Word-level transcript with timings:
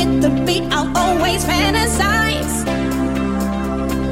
with 0.00 0.22
the 0.22 0.30
beat, 0.44 0.64
I'll 0.70 0.90
always 0.96 1.44
fantasize. 1.44 2.64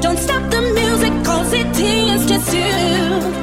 Don't 0.01 0.17
stop 0.17 0.49
the 0.51 0.61
music, 0.61 1.13
cause 1.25 1.53
it 1.53 1.79
is 1.79 2.25
just 2.27 2.53
you. 2.53 3.38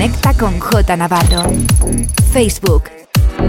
Conecta 0.00 0.32
con 0.32 0.58
J 0.58 0.96
Navarro. 0.96 1.42
Facebook, 2.32 2.84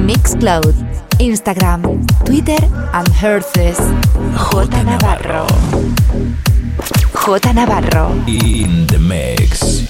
Mixcloud, 0.02 0.76
Instagram, 1.18 1.82
Twitter 2.26 2.60
and 2.92 3.08
Herces. 3.24 3.78
J 4.36 4.84
Navarro. 4.84 5.48
J 7.14 7.54
Navarro. 7.54 8.12
In 8.28 8.86
the 8.88 9.00
mix. 9.00 9.88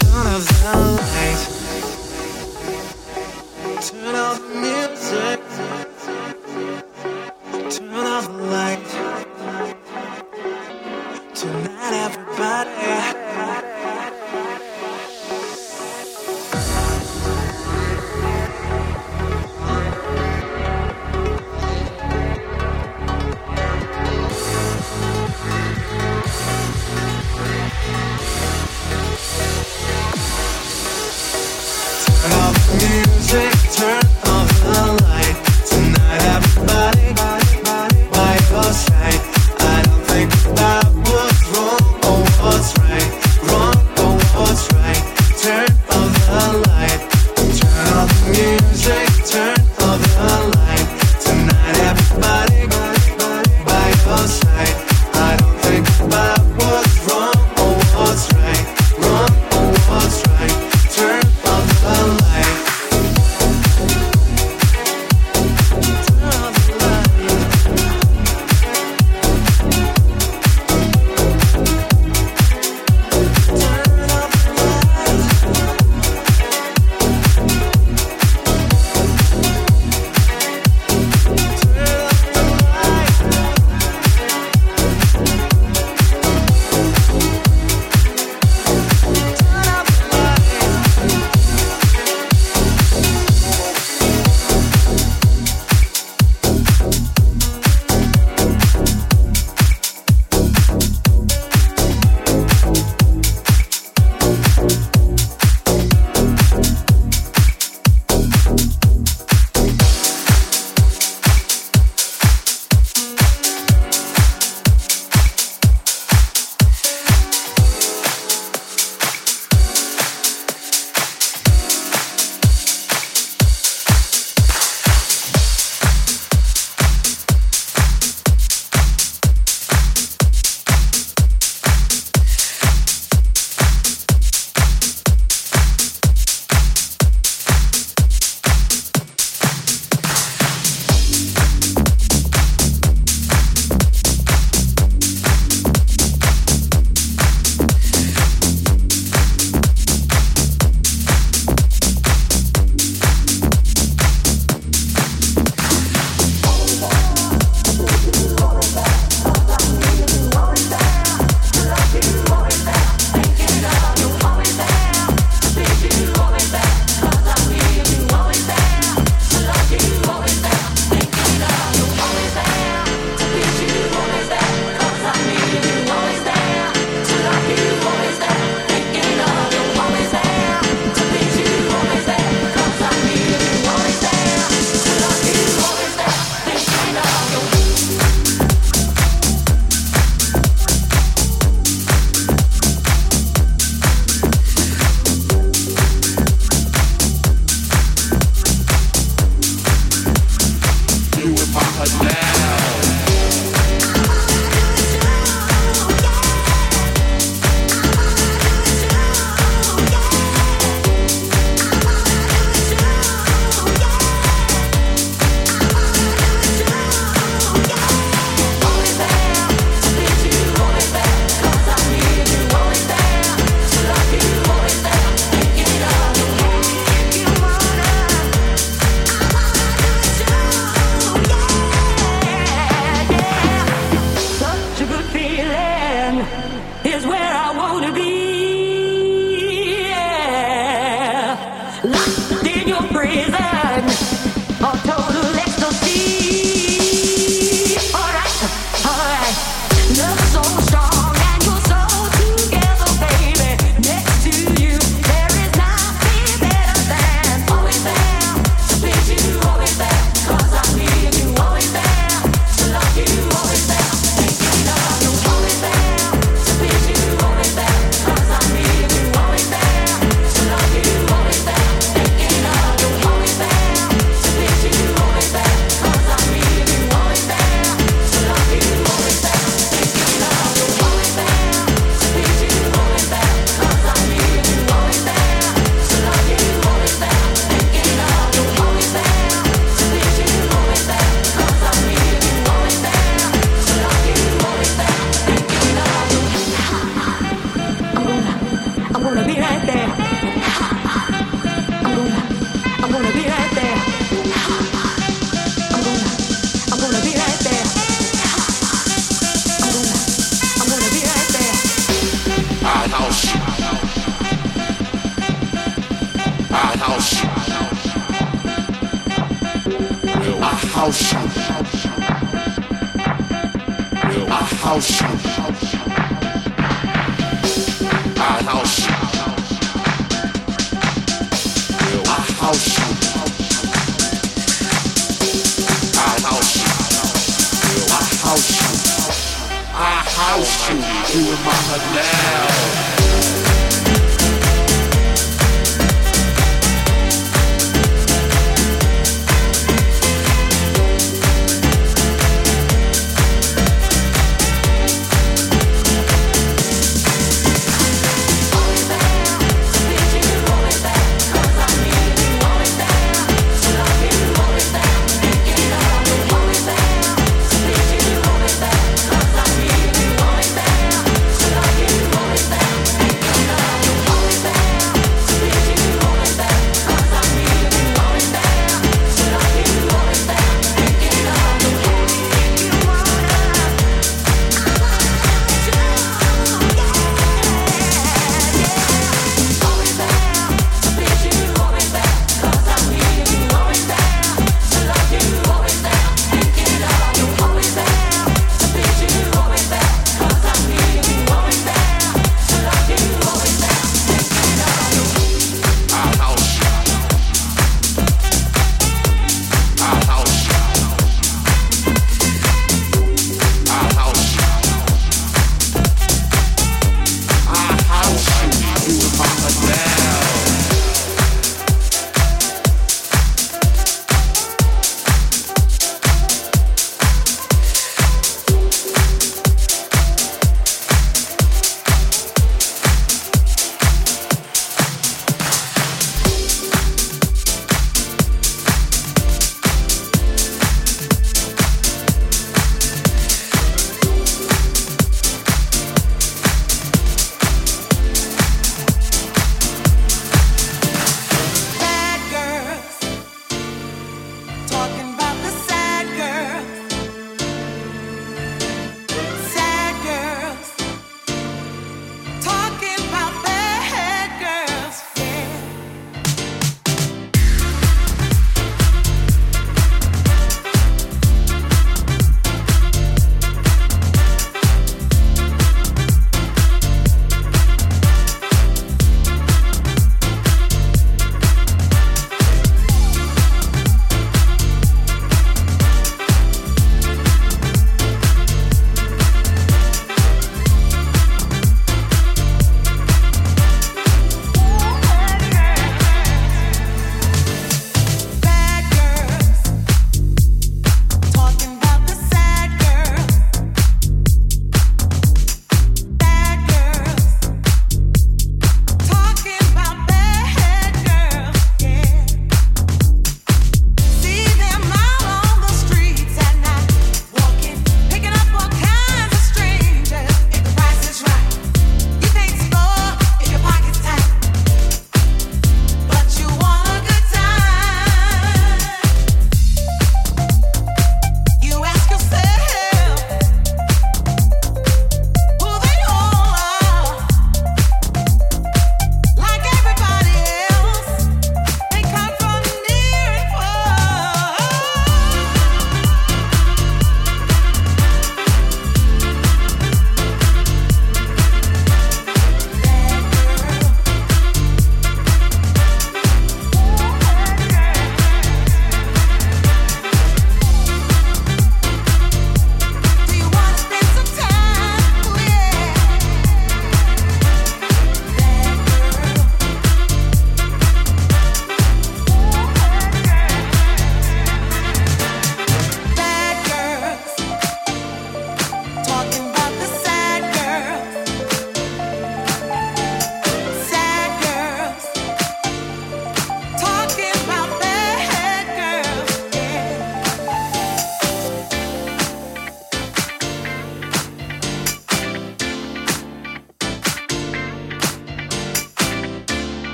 Turn 0.00 0.26
off 0.26 0.46
the 0.62 0.74
lights. 0.96 1.44
Turn 3.90 4.14
off 4.14 4.38
the 4.38 4.48
music. 4.60 5.39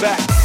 back. 0.00 0.35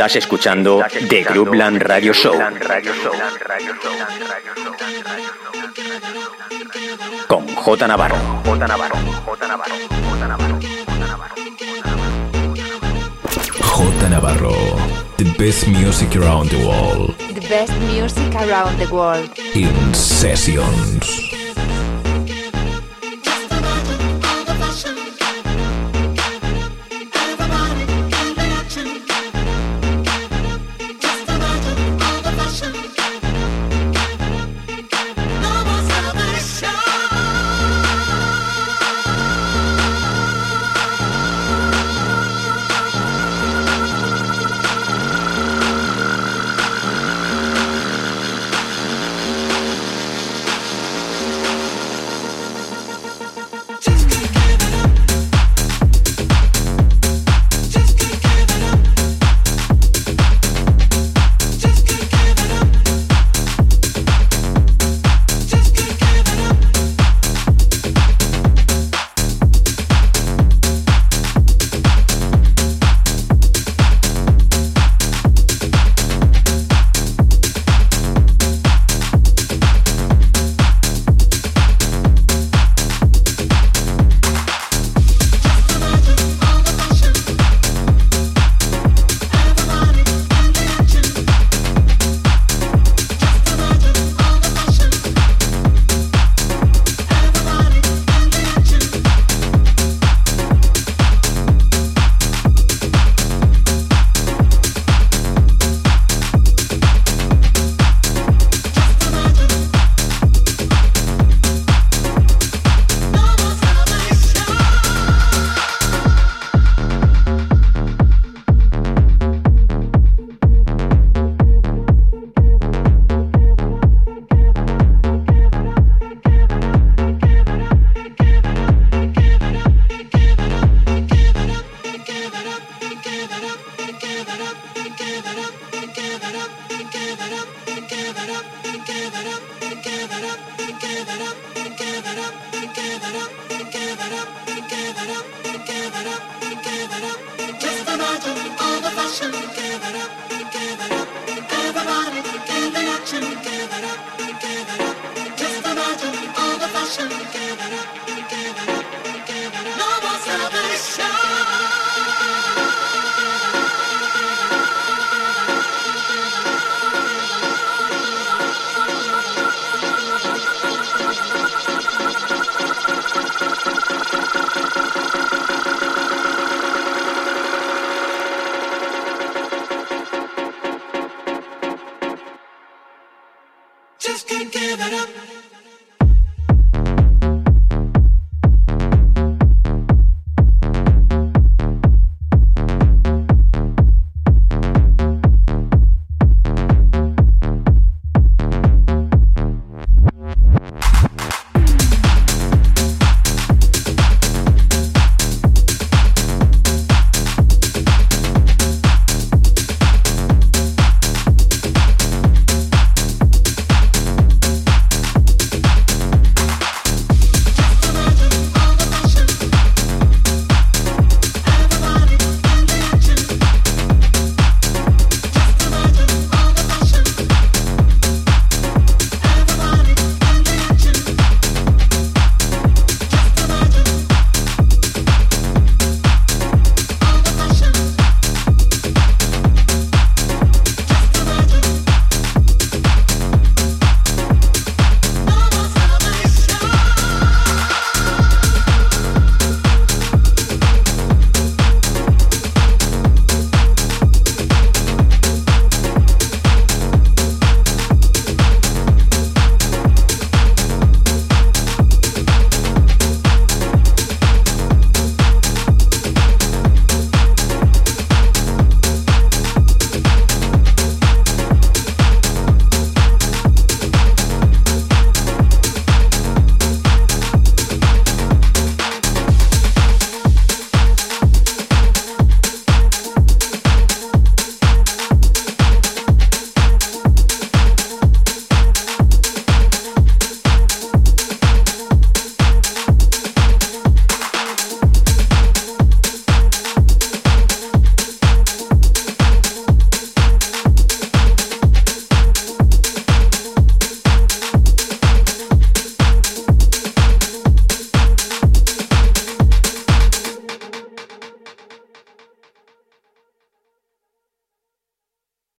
Estás 0.00 0.16
escuchando 0.16 0.82
The 1.10 1.24
Groupland 1.24 1.82
Radio 1.82 2.14
Show 2.14 2.32
con 7.26 7.46
J 7.54 7.86
Navarro. 7.86 8.16
J 8.46 8.66
Navarro. 8.66 8.94
J 9.26 9.46
Navarro. 9.46 9.74
J 10.00 10.26
Navarro. 10.26 10.60
J 13.60 14.08
Navarro. 14.08 14.54
The 15.18 15.24
best 15.36 15.68
music 15.68 16.16
around 16.16 16.48
the 16.48 16.64
world. 16.64 17.14
The 17.34 17.46
best 17.46 17.74
music 17.82 18.34
around 18.36 18.78
the 18.78 18.86
world. 18.90 19.28
In 19.54 19.94
sessions. 19.94 21.39